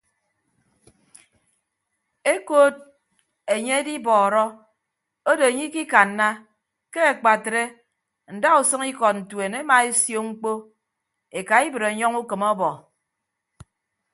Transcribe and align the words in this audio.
Ekod 2.33 2.75
enye 3.53 3.73
edibọọrọ 3.81 4.45
odo 5.29 5.45
ikikanna 5.65 6.27
ke 6.93 6.99
akpatre 7.11 7.63
ndausʌñ 8.35 8.81
ikọd 8.91 9.15
ntuen 9.21 9.53
emaesio 9.61 10.19
mkpọ 10.29 10.51
ekaibịd 11.39 11.83
ọnyọñ 11.89 12.13
ukịm 12.21 12.41
ọbọ. 12.51 12.69